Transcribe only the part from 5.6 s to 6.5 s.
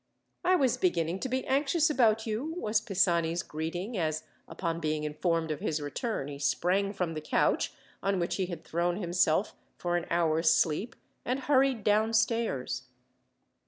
return, he